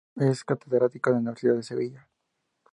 [0.15, 2.09] Es catedrático de la Universidad de Sevilla.